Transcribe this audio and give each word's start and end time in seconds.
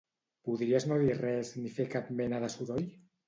Podries 0.47 0.87
no 0.91 0.97
dir 1.03 1.17
res 1.19 1.51
ni 1.65 1.73
fer 1.75 1.87
cap 1.97 2.11
mena 2.21 2.43
de 2.45 2.53
soroll? 2.55 2.89